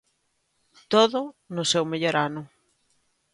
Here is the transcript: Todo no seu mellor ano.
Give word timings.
Todo 0.93 1.19
no 1.55 1.63
seu 1.71 1.83
mellor 1.91 2.15
ano. 2.27 2.41